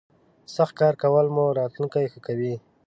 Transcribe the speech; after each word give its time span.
سخت 0.55 0.73
کار 0.79 0.93
کولو 1.01 1.29
مو 1.35 1.45
راتلوونکی 1.59 2.05
ښه 2.13 2.19
کوي. 2.27 2.53